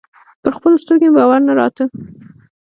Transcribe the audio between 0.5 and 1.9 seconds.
خپلو سترګو مې باور نه راته.